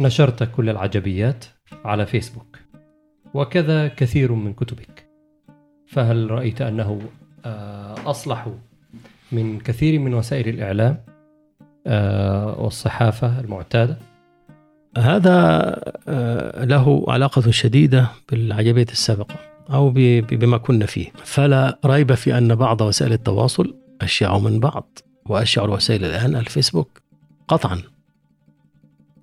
[0.00, 1.44] نشرت كل العجبيات
[1.84, 2.58] على فيسبوك
[3.34, 5.08] وكذا كثير من كتبك.
[5.86, 7.00] فهل رأيت أنه
[7.44, 8.48] آه، أصلح
[9.32, 10.98] من كثير من وسائل الإعلام
[11.86, 13.98] آه، والصحافة المعتادة؟
[14.98, 15.36] هذا
[16.08, 19.34] آه، له علاقة شديدة بالعجبية السابقة
[19.70, 19.90] أو
[20.30, 21.12] بما كنا فيه.
[21.24, 27.02] فلا ريب في أن بعض وسائل التواصل أشيع من بعض وأشيع الوسائل الآن الفيسبوك
[27.48, 27.82] قطعا.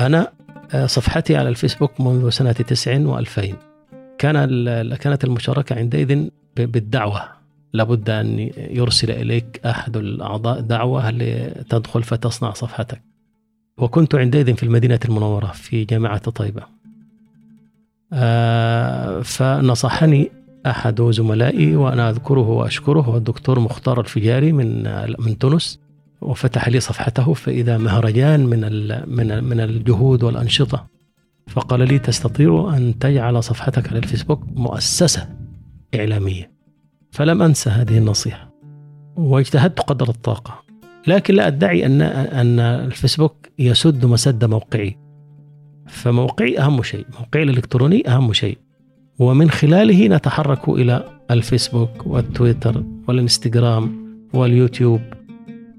[0.00, 0.32] أنا
[0.86, 3.54] صفحتي على الفيسبوك منذ سنة 90 و2000
[4.18, 7.22] كان كانت المشاركة عندئذ بالدعوة.
[7.72, 13.02] لابد أن يرسل إليك أحد الأعضاء دعوة لتدخل فتصنع صفحتك.
[13.78, 16.62] وكنت عندئذ في المدينة المنورة في جامعة طيبة.
[18.12, 20.30] آه، فنصحني
[20.66, 24.82] أحد زملائي وأنا أذكره وأشكره هو الدكتور مختار الفجاري من
[25.18, 25.81] من تونس.
[26.22, 28.60] وفتح لي صفحته فإذا مهرجان من
[29.16, 30.86] من من الجهود والأنشطة.
[31.48, 35.28] فقال لي تستطيع أن تجعل صفحتك على الفيسبوك مؤسسة
[35.94, 36.52] إعلامية.
[37.10, 38.52] فلم أنسى هذه النصيحة.
[39.16, 40.62] واجتهدت قدر الطاقة.
[41.06, 44.96] لكن لا أدعي أن أن الفيسبوك يسد مسد موقعي.
[45.88, 47.06] فموقعي أهم شيء.
[47.20, 48.58] موقعي الإلكتروني أهم شيء.
[49.18, 54.02] ومن خلاله نتحرك إلى الفيسبوك والتويتر والإنستغرام
[54.34, 55.00] واليوتيوب.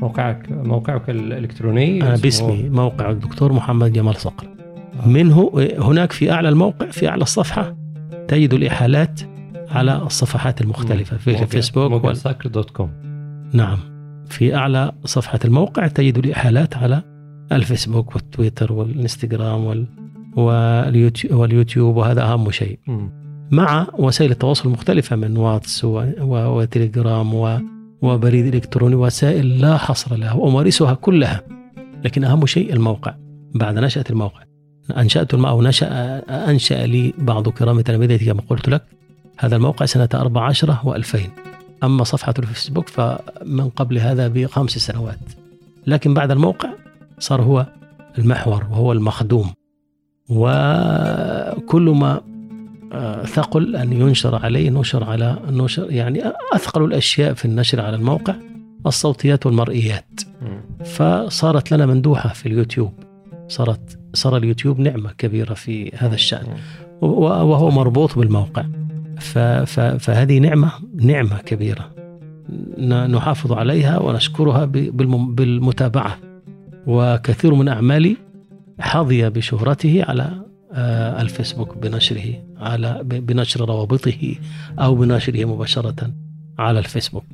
[0.00, 4.46] موقعك موقعك الإلكتروني أنا باسمي موقع الدكتور محمد جمال صقر.
[5.06, 7.76] منه هناك في أعلى الموقع في أعلى الصفحة
[8.28, 9.20] تجد الإحالات
[9.70, 12.90] على الصفحات المختلفة في الفيسبوك موقع صقر dot com.
[13.52, 13.78] نعم.
[14.28, 17.02] في أعلى صفحة الموقع تجد الإحالات على
[17.52, 19.86] الفيسبوك والتويتر والإنستغرام وال
[20.36, 22.78] واليوتيوب, واليوتيوب وهذا أهم شيء.
[22.86, 23.08] م.
[23.50, 27.34] مع وسائل التواصل المختلفة من واتس وتليجرام
[28.06, 31.42] وبريد إلكتروني وسائل لا حصر لها وأمارسها كلها
[32.04, 33.14] لكن أهم شيء الموقع.
[33.54, 34.42] بعد نشأة الموقع.
[34.96, 35.88] أنشأت أو نشأ
[36.50, 38.82] أنشأ لي بعض كرام تلاميذتي كما قلت لك.
[39.38, 41.18] هذا الموقع سنة 14 و2000
[41.84, 45.18] أما صفحة الفيسبوك فمن قبل هذا بخمس سنوات.
[45.86, 46.68] لكن بعد الموقع
[47.18, 47.66] صار هو
[48.18, 49.52] المحور وهو المخدوم.
[50.28, 52.20] وكل ما
[53.24, 58.34] ثقل أن ينشر عليه نشر على نشر يعني أثقل الأشياء في النشر على الموقع
[58.86, 60.20] الصوتيات والمرئيات.
[60.84, 62.92] فصارت لنا مندوحة في اليوتيوب.
[63.48, 66.46] صارت صار اليوتيوب نعمة كبيرة في هذا الشأن.
[67.00, 68.64] وهو مربوط بالموقع.
[69.98, 71.90] فهذه نعمة نعمة كبيرة.
[73.08, 76.18] نحافظ عليها ونشكرها بالمتابعة.
[76.86, 78.16] وكثير من أعمالي
[78.80, 80.46] حظي بشهرته على آه،
[81.20, 84.34] الفيسبوك بنشره على بنشر روابطه
[84.78, 86.12] أو بنشره مباشرة
[86.58, 87.24] على الفيسبوك.